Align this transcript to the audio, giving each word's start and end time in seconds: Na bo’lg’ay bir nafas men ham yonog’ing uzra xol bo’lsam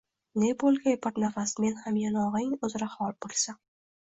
Na 0.43 0.47
bo’lg’ay 0.63 0.95
bir 1.05 1.19
nafas 1.23 1.53
men 1.65 1.77
ham 1.83 2.01
yonog’ing 2.05 2.57
uzra 2.71 2.89
xol 2.97 3.15
bo’lsam 3.29 3.63